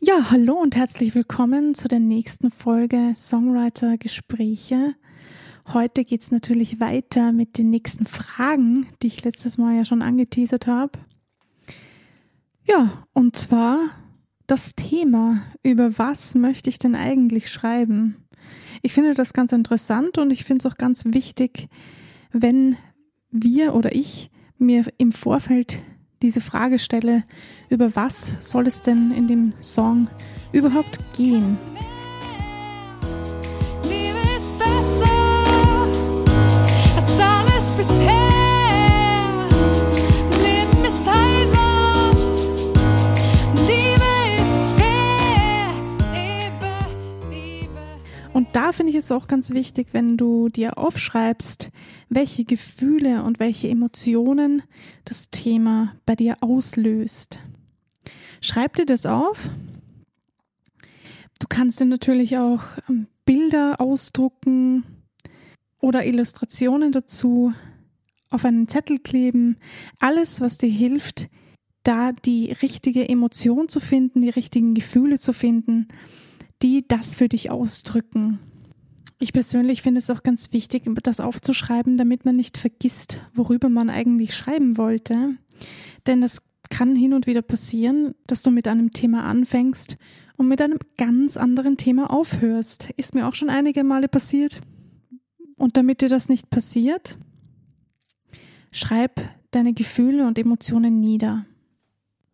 Ja, 0.00 0.30
hallo 0.30 0.54
und 0.54 0.76
herzlich 0.76 1.14
willkommen 1.14 1.74
zu 1.74 1.88
der 1.88 2.00
nächsten 2.00 2.50
Folge 2.50 3.12
Songwriter 3.14 3.96
Gespräche. 3.96 4.94
Heute 5.72 6.04
geht's 6.04 6.30
natürlich 6.30 6.80
weiter 6.80 7.32
mit 7.32 7.56
den 7.56 7.70
nächsten 7.70 8.04
Fragen, 8.04 8.86
die 9.02 9.06
ich 9.06 9.24
letztes 9.24 9.56
Mal 9.56 9.76
ja 9.76 9.84
schon 9.84 10.02
angeteasert 10.02 10.66
habe. 10.66 10.98
Ja, 12.66 13.06
und 13.12 13.36
zwar 13.36 13.90
das 14.46 14.74
Thema, 14.74 15.42
über 15.62 15.96
was 15.96 16.34
möchte 16.34 16.68
ich 16.68 16.78
denn 16.78 16.96
eigentlich 16.96 17.50
schreiben? 17.50 18.16
Ich 18.82 18.92
finde 18.92 19.14
das 19.14 19.32
ganz 19.32 19.52
interessant 19.52 20.18
und 20.18 20.32
ich 20.32 20.44
finde 20.44 20.66
es 20.66 20.72
auch 20.72 20.76
ganz 20.76 21.04
wichtig, 21.06 21.68
wenn 22.32 22.76
wir 23.30 23.74
oder 23.74 23.94
ich 23.94 24.30
mir 24.58 24.84
im 24.98 25.12
Vorfeld 25.12 25.80
diese 26.22 26.40
Frage 26.40 26.78
stelle, 26.78 27.24
über 27.68 27.96
was 27.96 28.34
soll 28.40 28.66
es 28.66 28.82
denn 28.82 29.12
in 29.12 29.28
dem 29.28 29.52
Song 29.60 30.08
überhaupt 30.52 30.98
gehen? 31.16 31.58
Es 49.04 49.12
auch 49.12 49.26
ganz 49.26 49.50
wichtig, 49.50 49.88
wenn 49.92 50.16
du 50.16 50.48
dir 50.48 50.78
aufschreibst, 50.78 51.70
welche 52.08 52.44
Gefühle 52.44 53.22
und 53.22 53.38
welche 53.38 53.68
Emotionen 53.68 54.62
das 55.04 55.30
Thema 55.30 55.96
bei 56.06 56.16
dir 56.16 56.36
auslöst. 56.40 57.38
Schreib 58.40 58.76
dir 58.76 58.86
das 58.86 59.06
auf. 59.06 59.50
Du 61.38 61.46
kannst 61.48 61.80
dir 61.80 61.86
natürlich 61.86 62.38
auch 62.38 62.62
ähm, 62.88 63.06
Bilder 63.24 63.80
ausdrucken 63.80 64.84
oder 65.80 66.04
Illustrationen 66.04 66.92
dazu 66.92 67.52
auf 68.30 68.44
einen 68.44 68.68
Zettel 68.68 68.98
kleben. 68.98 69.56
Alles, 69.98 70.40
was 70.40 70.58
dir 70.58 70.70
hilft, 70.70 71.28
da 71.82 72.12
die 72.12 72.52
richtige 72.52 73.08
Emotion 73.08 73.68
zu 73.68 73.80
finden, 73.80 74.22
die 74.22 74.30
richtigen 74.30 74.74
Gefühle 74.74 75.18
zu 75.18 75.32
finden 75.32 75.88
die 76.64 76.88
das 76.88 77.14
für 77.14 77.28
dich 77.28 77.50
ausdrücken. 77.50 78.38
Ich 79.18 79.32
persönlich 79.32 79.82
finde 79.82 80.00
es 80.00 80.10
auch 80.10 80.22
ganz 80.22 80.52
wichtig, 80.52 80.84
das 81.02 81.20
aufzuschreiben, 81.20 81.96
damit 81.96 82.24
man 82.24 82.36
nicht 82.36 82.58
vergisst, 82.58 83.20
worüber 83.32 83.68
man 83.68 83.88
eigentlich 83.88 84.34
schreiben 84.34 84.76
wollte. 84.76 85.36
Denn 86.06 86.22
es 86.22 86.42
kann 86.70 86.96
hin 86.96 87.14
und 87.14 87.26
wieder 87.26 87.42
passieren, 87.42 88.14
dass 88.26 88.42
du 88.42 88.50
mit 88.50 88.66
einem 88.66 88.90
Thema 88.90 89.24
anfängst 89.24 89.96
und 90.36 90.48
mit 90.48 90.60
einem 90.60 90.78
ganz 90.96 91.36
anderen 91.36 91.76
Thema 91.76 92.10
aufhörst. 92.10 92.90
Ist 92.96 93.14
mir 93.14 93.28
auch 93.28 93.34
schon 93.34 93.50
einige 93.50 93.84
Male 93.84 94.08
passiert. 94.08 94.60
Und 95.56 95.76
damit 95.76 96.00
dir 96.00 96.08
das 96.08 96.28
nicht 96.28 96.50
passiert, 96.50 97.16
schreib 98.72 99.20
deine 99.52 99.72
Gefühle 99.72 100.26
und 100.26 100.38
Emotionen 100.38 100.98
nieder. 100.98 101.46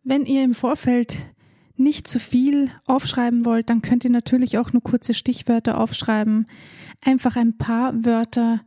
Wenn 0.03 0.25
ihr 0.25 0.43
im 0.43 0.55
Vorfeld 0.55 1.27
nicht 1.81 2.07
zu 2.07 2.19
viel 2.19 2.71
aufschreiben 2.85 3.45
wollt, 3.45 3.69
dann 3.69 3.81
könnt 3.81 4.03
ihr 4.05 4.09
natürlich 4.09 4.57
auch 4.57 4.71
nur 4.71 4.81
kurze 4.81 5.13
Stichwörter 5.13 5.79
aufschreiben. 5.79 6.47
Einfach 7.03 7.35
ein 7.35 7.57
paar 7.57 8.05
Wörter, 8.05 8.61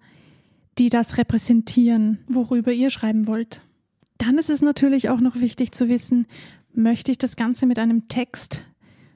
die 0.79 0.91
das 0.91 1.17
repräsentieren, 1.17 2.19
worüber 2.29 2.73
ihr 2.73 2.91
schreiben 2.91 3.27
wollt. 3.27 3.63
Dann 4.19 4.39
ist 4.39 4.51
es 4.51 4.63
natürlich 4.63 5.09
auch 5.09 5.21
noch 5.21 5.41
wichtig 5.41 5.73
zu 5.73 5.89
wissen, 5.89 6.27
möchte 6.73 7.11
ich 7.11 7.19
das 7.19 7.37
Ganze 7.37 7.67
mit 7.67 7.79
einem 7.79 8.09
Text 8.09 8.63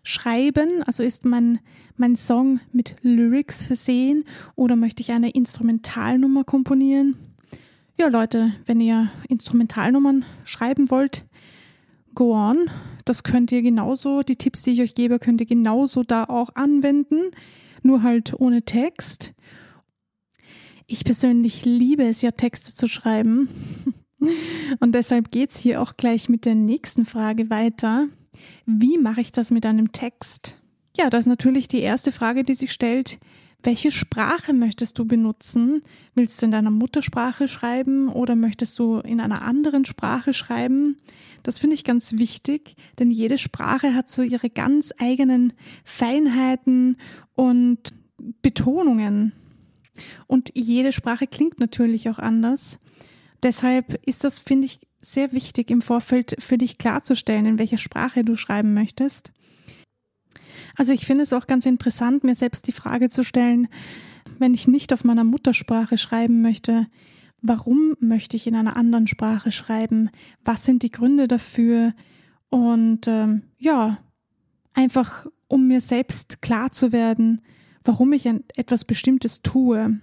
schreiben? 0.03 0.83
Also 0.87 1.03
ist 1.03 1.25
mein, 1.25 1.59
mein 1.97 2.17
Song 2.17 2.61
mit 2.73 2.97
Lyrics 3.03 3.67
versehen 3.67 4.25
oder 4.55 4.77
möchte 4.77 5.03
ich 5.03 5.11
eine 5.11 5.31
Instrumentalnummer 5.31 6.45
komponieren? 6.45 7.17
Ja, 7.99 8.09
Leute, 8.09 8.53
wenn 8.67 8.81
ihr 8.81 9.11
Instrumentalnummern 9.29 10.25
schreiben 10.45 10.91
wollt, 10.91 11.25
go 12.19 12.35
on. 12.35 12.69
Das 13.05 13.23
könnt 13.23 13.53
ihr 13.53 13.63
genauso, 13.63 14.23
die 14.23 14.35
Tipps, 14.35 14.63
die 14.63 14.73
ich 14.73 14.83
euch 14.83 14.95
gebe, 14.97 15.21
könnt 15.21 15.41
ihr 15.41 15.47
genauso 15.47 16.03
da 16.03 16.25
auch 16.25 16.51
anwenden, 16.57 17.31
nur 17.83 18.03
halt 18.03 18.35
ohne 18.39 18.63
Text. 18.63 19.35
Ich 20.89 21.05
persönlich 21.05 21.65
liebe 21.65 22.03
es 22.03 22.21
ja, 22.21 22.33
Texte 22.33 22.75
zu 22.75 22.89
schreiben. 22.89 23.49
Und 24.81 24.97
deshalb 24.97 25.31
geht's 25.31 25.61
hier 25.61 25.81
auch 25.81 25.97
gleich 25.97 26.29
mit 26.29 26.45
der 26.45 26.57
nächsten 26.57 27.07
Frage 27.07 27.51
weiter. 27.51 28.09
Wie 28.67 28.99
mache 28.99 29.21
ich 29.21 29.31
das 29.31 29.53
mit 29.53 29.65
einem 29.65 29.93
Text? 29.93 30.61
Ja, 30.99 31.11
das 31.11 31.21
ist 31.21 31.27
natürlich 31.29 31.69
die 31.69 31.81
erste 31.81 32.11
Frage, 32.11 32.43
die 32.43 32.57
sich 32.57 32.73
stellt. 32.73 33.21
Welche 33.63 33.91
Sprache 33.91 34.53
möchtest 34.53 34.99
du 34.99 35.05
benutzen? 35.05 35.83
Willst 36.15 36.41
du 36.41 36.47
in 36.47 36.53
deiner 36.53 36.71
Muttersprache 36.71 37.49
schreiben 37.49 38.09
oder 38.09 38.37
möchtest 38.37 38.79
du 38.79 38.99
in 39.01 39.21
einer 39.21 39.43
anderen 39.43 39.85
Sprache 39.85 40.33
schreiben? 40.33 40.97
Das 41.43 41.59
finde 41.59 41.75
ich 41.75 41.83
ganz 41.83 42.13
wichtig, 42.19 42.77
denn 43.01 43.11
jede 43.11 43.37
Sprache 43.37 43.95
hat 43.95 44.09
so 44.09 44.23
ihre 44.23 44.49
ganz 44.49 44.93
eigenen 44.99 45.55
Feinheiten 45.83 46.99
und 47.35 47.93
Betonungen. 48.43 49.33
Und 50.29 50.51
jede 50.55 50.93
Sprache 50.93 51.27
klingt 51.27 51.59
natürlich 51.59 52.09
auch 52.09 52.21
anders. 52.21 52.79
Deshalb 53.43 54.01
ist 54.07 54.23
das, 54.23 54.39
finde 54.39 54.67
ich, 54.67 54.81
sehr 55.01 55.33
wichtig 55.33 55.71
im 55.71 55.83
Vorfeld 55.83 56.37
für 56.41 56.59
dich 56.59 56.79
klarzustellen, 56.79 57.47
in 57.47 57.59
welcher 57.59 57.79
Sprache 57.79 58.25
du 58.25 58.37
schreiben 58.37 58.75
möchtest. 58.75 59.33
Also 60.77 60.93
ich 60.93 61.07
finde 61.07 61.23
es 61.23 61.33
auch 61.33 61.47
ganz 61.47 61.67
interessant, 61.67 62.25
mir 62.25 62.35
selbst 62.35 62.67
die 62.67 62.73
Frage 62.73 63.09
zu 63.09 63.25
stellen, 63.25 63.69
wenn 64.39 64.55
ich 64.55 64.69
nicht 64.69 64.93
auf 64.93 65.05
meiner 65.05 65.25
Muttersprache 65.25 65.99
schreiben 65.99 66.43
möchte, 66.43 66.87
warum 67.43 67.95
möchte 68.01 68.37
ich 68.37 68.47
in 68.47 68.55
einer 68.55 68.77
anderen 68.77 69.07
Sprache 69.07 69.53
schreiben? 69.53 70.11
Was 70.45 70.65
sind 70.65 70.83
die 70.83 70.91
Gründe 70.91 71.29
dafür? 71.29 71.95
Und 72.49 73.07
ähm, 73.07 73.43
ja, 73.59 73.99
einfach 74.75 75.27
um 75.49 75.67
mir 75.67 75.81
selbst 75.81 76.43
klar 76.43 76.71
zu 76.71 76.93
werden, 76.93 77.41
warum 77.85 78.13
ich 78.13 78.27
etwas 78.57 78.85
Bestimmtes 78.85 79.43
tue. 79.43 79.99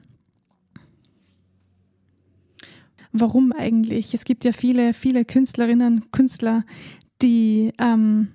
Warum 3.12 3.54
eigentlich? 3.54 4.14
Es 4.14 4.26
gibt 4.26 4.44
ja 4.44 4.52
viele, 4.52 4.94
viele 4.94 5.24
Künstlerinnen, 5.24 6.12
Künstler, 6.12 6.66
die 7.22 7.72
ähm, 7.80 8.30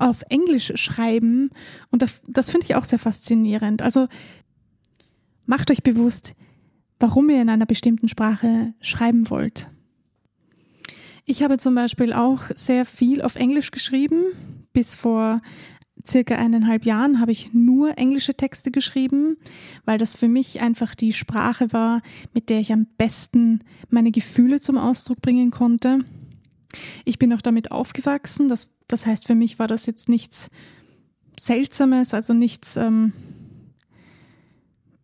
auf 0.00 0.22
Englisch 0.28 0.72
schreiben. 0.76 1.50
Und 1.90 2.02
das, 2.02 2.20
das 2.26 2.50
finde 2.50 2.66
ich 2.66 2.74
auch 2.74 2.84
sehr 2.84 2.98
faszinierend. 2.98 3.82
Also 3.82 4.08
macht 5.46 5.70
euch 5.70 5.82
bewusst, 5.82 6.34
warum 6.98 7.30
ihr 7.30 7.42
in 7.42 7.48
einer 7.48 7.66
bestimmten 7.66 8.08
Sprache 8.08 8.74
schreiben 8.80 9.30
wollt. 9.30 9.68
Ich 11.24 11.42
habe 11.42 11.58
zum 11.58 11.74
Beispiel 11.74 12.12
auch 12.12 12.42
sehr 12.54 12.84
viel 12.84 13.22
auf 13.22 13.36
Englisch 13.36 13.70
geschrieben. 13.70 14.24
Bis 14.72 14.94
vor 14.94 15.40
circa 16.06 16.36
eineinhalb 16.36 16.84
Jahren 16.84 17.20
habe 17.20 17.32
ich 17.32 17.52
nur 17.52 17.98
englische 17.98 18.34
Texte 18.34 18.70
geschrieben, 18.70 19.36
weil 19.84 19.98
das 19.98 20.16
für 20.16 20.28
mich 20.28 20.60
einfach 20.60 20.94
die 20.94 21.12
Sprache 21.12 21.72
war, 21.72 22.02
mit 22.32 22.48
der 22.48 22.60
ich 22.60 22.72
am 22.72 22.86
besten 22.96 23.60
meine 23.90 24.10
Gefühle 24.10 24.60
zum 24.60 24.78
Ausdruck 24.78 25.20
bringen 25.20 25.50
konnte. 25.50 26.04
Ich 27.04 27.18
bin 27.18 27.32
auch 27.32 27.42
damit 27.42 27.72
aufgewachsen. 27.72 28.48
Das, 28.48 28.74
das 28.88 29.06
heißt, 29.06 29.26
für 29.26 29.34
mich 29.34 29.58
war 29.58 29.66
das 29.66 29.86
jetzt 29.86 30.08
nichts 30.08 30.50
Seltsames, 31.38 32.14
also 32.14 32.34
nichts, 32.34 32.76
ähm, 32.76 33.12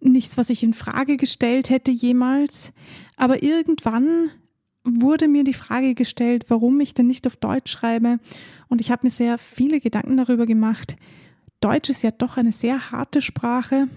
nichts, 0.00 0.37
was 0.37 0.50
ich 0.50 0.62
in 0.62 0.75
Frage 0.75 1.16
gestellt 1.16 1.70
hätte 1.70 1.91
jemals. 1.91 2.72
Aber 3.16 3.42
irgendwann 3.42 4.31
wurde 4.84 5.28
mir 5.28 5.44
die 5.44 5.54
Frage 5.54 5.94
gestellt, 5.94 6.47
warum 6.48 6.78
ich 6.81 6.94
denn 6.94 7.06
nicht 7.06 7.26
auf 7.26 7.37
Deutsch 7.37 7.72
schreibe. 7.72 8.19
Und 8.69 8.81
ich 8.81 8.91
habe 8.91 9.06
mir 9.06 9.10
sehr 9.10 9.38
viele 9.38 9.81
Gedanken 9.81 10.16
darüber 10.16 10.46
gemacht. 10.46 10.96
Deutsch 11.61 11.90
ist 11.90 12.02
ja 12.02 12.11
doch 12.11 12.37
eine 12.37 12.52
sehr 12.52 12.90
harte 12.90 13.23
Sprache. 13.23 13.88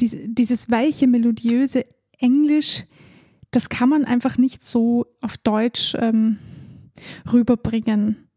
Dies, 0.00 0.16
dieses 0.26 0.70
weiche, 0.70 1.06
melodiöse 1.06 1.84
Englisch, 2.18 2.84
das 3.50 3.68
kann 3.68 3.88
man 3.88 4.04
einfach 4.04 4.38
nicht 4.38 4.64
so 4.64 5.06
auf 5.20 5.36
Deutsch 5.38 5.94
ähm, 5.98 6.38
rüberbringen, 7.32 8.28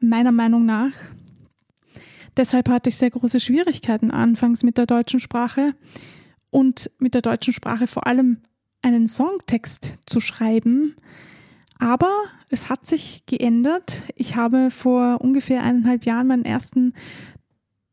meiner 0.00 0.32
Meinung 0.32 0.64
nach. 0.64 0.92
Deshalb 2.36 2.68
hatte 2.68 2.88
ich 2.88 2.96
sehr 2.96 3.10
große 3.10 3.40
Schwierigkeiten 3.40 4.10
anfangs 4.10 4.62
mit 4.62 4.76
der 4.76 4.86
deutschen 4.86 5.20
Sprache 5.20 5.74
und 6.50 6.90
mit 6.98 7.14
der 7.14 7.22
deutschen 7.22 7.52
Sprache 7.52 7.86
vor 7.86 8.06
allem 8.06 8.38
einen 8.82 9.08
Songtext 9.08 9.94
zu 10.06 10.20
schreiben. 10.20 10.96
Aber 11.78 12.12
es 12.50 12.68
hat 12.68 12.86
sich 12.86 13.24
geändert. 13.26 14.02
Ich 14.16 14.36
habe 14.36 14.70
vor 14.70 15.20
ungefähr 15.20 15.62
eineinhalb 15.62 16.04
Jahren 16.04 16.26
meinen 16.26 16.44
ersten 16.44 16.94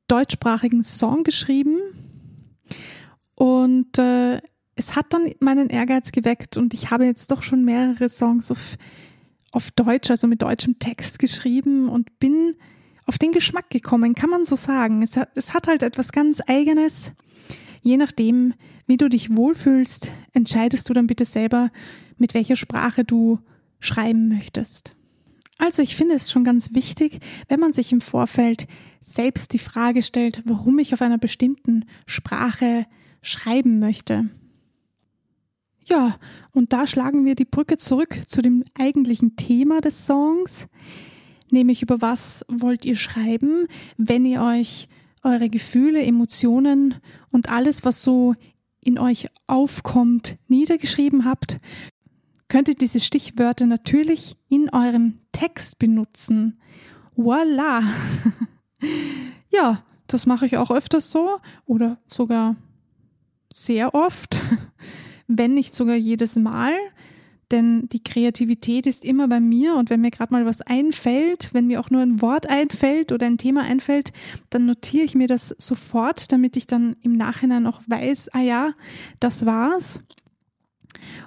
deutschsprachigen 0.08 0.84
Song 0.84 1.24
geschrieben 1.24 1.78
und 3.36 3.98
äh, 3.98 4.42
es 4.76 4.96
hat 4.96 5.14
dann 5.14 5.32
meinen 5.40 5.70
Ehrgeiz 5.70 6.12
geweckt 6.12 6.58
und 6.58 6.74
ich 6.74 6.92
habe 6.92 7.06
jetzt 7.06 7.32
doch 7.32 7.44
schon 7.44 7.64
mehrere 7.66 8.10
Songs 8.10 8.52
auf 8.52 8.78
auf 9.52 9.72
Deutsch, 9.72 10.10
also 10.10 10.28
mit 10.28 10.42
deutschem 10.42 10.80
Text 10.80 11.20
geschrieben 11.20 11.90
und 11.90 12.20
bin 12.20 12.56
auf 13.06 13.18
den 13.18 13.32
Geschmack 13.32 13.70
gekommen, 13.70 14.16
kann 14.16 14.30
man 14.30 14.46
so 14.46 14.56
sagen. 14.56 15.02
Es 15.02 15.18
hat, 15.18 15.30
es 15.36 15.54
hat 15.54 15.68
halt 15.68 15.84
etwas 15.84 16.12
ganz 16.12 16.42
Eigenes. 16.48 17.12
Je 17.82 17.98
nachdem, 17.98 18.54
wie 18.88 18.98
du 18.98 19.10
dich 19.10 19.36
wohlfühlst, 19.36 20.12
entscheidest 20.34 20.88
du 20.90 20.94
dann 20.94 21.08
bitte 21.08 21.26
selber, 21.26 21.72
mit 22.18 22.34
welcher 22.34 22.56
Sprache 22.56 23.04
du 23.04 23.40
schreiben 23.80 24.30
möchtest. 24.30 24.96
Also 25.58 25.82
ich 25.82 25.96
finde 25.96 26.16
es 26.16 26.32
schon 26.32 26.44
ganz 26.44 26.74
wichtig, 26.74 27.20
wenn 27.48 27.60
man 27.60 27.74
sich 27.74 27.92
im 27.92 28.02
Vorfeld 28.02 28.68
selbst 29.02 29.54
die 29.54 29.60
Frage 29.60 30.04
stellt, 30.04 30.42
warum 30.46 30.80
ich 30.80 30.94
auf 30.94 31.02
einer 31.02 31.18
bestimmten 31.18 31.86
Sprache 32.06 32.86
schreiben 33.22 33.80
möchte. 33.80 34.30
Ja, 35.86 36.16
und 36.52 36.74
da 36.74 36.88
schlagen 36.88 37.26
wir 37.26 37.36
die 37.36 37.46
Brücke 37.46 37.78
zurück 37.78 38.22
zu 38.28 38.42
dem 38.42 38.64
eigentlichen 38.78 39.36
Thema 39.36 39.82
des 39.82 40.06
Songs, 40.06 40.68
nämlich 41.50 41.82
über 41.82 42.02
was 42.02 42.46
wollt 42.48 42.86
ihr 42.86 42.96
schreiben, 42.96 43.68
wenn 43.98 44.26
ihr 44.26 44.42
euch 44.42 44.88
eure 45.24 45.50
Gefühle, 45.50 46.04
Emotionen 46.04 46.96
und 47.32 47.50
alles, 47.50 47.86
was 47.86 48.02
so 48.02 48.36
in 48.80 48.98
euch 48.98 49.28
aufkommt, 49.48 50.38
niedergeschrieben 50.48 51.26
habt, 51.26 51.58
könnt 52.48 52.68
ihr 52.68 52.76
diese 52.76 53.00
Stichwörter 53.00 53.66
natürlich 53.66 54.36
in 54.50 54.70
eurem 54.72 55.20
Text 55.32 55.80
benutzen. 55.80 56.60
Voila! 57.16 57.84
ja, 59.52 59.84
das 60.08 60.26
mache 60.26 60.46
ich 60.48 60.58
auch 60.58 60.72
öfters 60.72 61.12
so 61.12 61.40
oder 61.66 61.98
sogar 62.08 62.56
sehr 63.54 63.94
oft, 63.94 64.40
wenn 65.38 65.54
nicht 65.54 65.76
sogar 65.76 65.96
jedes 65.96 66.36
Mal 66.36 66.74
denn 67.52 67.90
die 67.90 68.04
Kreativität 68.04 68.86
ist 68.86 69.04
immer 69.04 69.28
bei 69.28 69.40
mir 69.40 69.76
und 69.76 69.90
wenn 69.90 70.02
mir 70.02 70.12
gerade 70.12 70.34
mal 70.34 70.46
was 70.46 70.62
einfällt, 70.62 71.50
wenn 71.54 71.68
mir 71.68 71.80
auch 71.80 71.90
nur 71.90 72.02
ein 72.02 72.22
Wort 72.22 72.48
einfällt 72.48 73.12
oder 73.12 73.26
ein 73.26 73.38
Thema 73.38 73.64
einfällt, 73.64 74.12
dann 74.50 74.66
notiere 74.66 75.04
ich 75.04 75.16
mir 75.16 75.28
das 75.28 75.50
sofort, 75.58 76.32
damit 76.32 76.58
ich 76.58 76.68
dann 76.68 76.96
im 77.02 77.14
Nachhinein 77.14 77.68
auch 77.68 77.82
weiß, 77.88 78.30
ah 78.34 78.42
ja, 78.42 78.72
das 79.20 79.46
war's. 79.46 80.02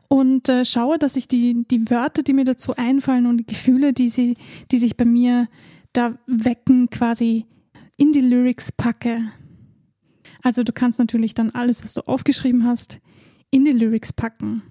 Und 0.09 0.49
äh, 0.49 0.65
schaue, 0.65 0.99
dass 0.99 1.17
ich 1.17 1.29
die, 1.29 1.65
die 1.71 1.91
Wörter, 1.91 2.23
die 2.23 2.33
mir 2.33 2.45
dazu 2.45 2.77
einfallen 2.77 3.27
und 3.27 3.39
die 3.39 3.47
Gefühle, 3.47 3.93
die, 3.93 4.09
sie, 4.09 4.37
die 4.71 4.79
sich 4.79 4.97
bei 4.97 5.05
mir 5.05 5.49
da 5.93 6.19
wecken, 6.27 6.91
quasi 6.91 7.47
in 7.97 8.13
die 8.13 8.21
Lyrics 8.21 8.73
packe. 8.73 9.33
Also 10.43 10.63
du 10.63 10.73
kannst 10.73 10.99
natürlich 10.99 11.35
dann 11.35 11.51
alles, 11.51 11.83
was 11.83 11.95
du 11.95 12.03
aufgeschrieben 12.03 12.65
hast, 12.65 13.01
in 13.55 13.65
die 13.65 13.71
Lyrics 13.71 14.13
packen. 14.13 14.65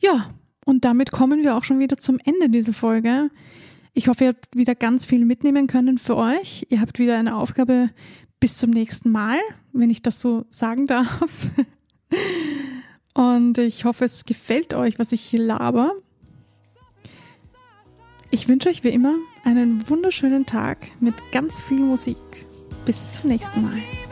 Ja, 0.00 0.30
und 0.64 0.86
damit 0.86 1.10
kommen 1.12 1.44
wir 1.44 1.56
auch 1.56 1.64
schon 1.64 1.78
wieder 1.78 1.98
zum 1.98 2.18
Ende 2.24 2.48
dieser 2.48 2.72
Folge. 2.72 3.28
Ich 3.92 4.08
hoffe, 4.08 4.24
ihr 4.24 4.28
habt 4.28 4.56
wieder 4.56 4.74
ganz 4.74 5.04
viel 5.04 5.26
mitnehmen 5.26 5.66
können 5.66 5.98
für 5.98 6.16
euch. 6.16 6.66
Ihr 6.70 6.80
habt 6.80 6.98
wieder 6.98 7.18
eine 7.18 7.36
Aufgabe 7.36 7.90
bis 8.40 8.56
zum 8.56 8.70
nächsten 8.70 9.10
Mal, 9.10 9.38
wenn 9.74 9.90
ich 9.90 10.00
das 10.00 10.20
so 10.20 10.46
sagen 10.48 10.86
darf. 10.86 11.50
Und 13.14 13.58
ich 13.58 13.84
hoffe, 13.84 14.06
es 14.06 14.24
gefällt 14.24 14.72
euch, 14.72 14.98
was 14.98 15.12
ich 15.12 15.20
hier 15.20 15.40
laber. 15.40 15.92
Ich 18.30 18.48
wünsche 18.48 18.70
euch 18.70 18.84
wie 18.84 18.88
immer 18.88 19.16
einen 19.44 19.86
wunderschönen 19.90 20.46
Tag 20.46 20.78
mit 21.00 21.14
ganz 21.30 21.60
viel 21.60 21.80
Musik. 21.80 22.16
Bis 22.86 23.12
zum 23.12 23.28
nächsten 23.28 23.62
Mal. 23.62 24.07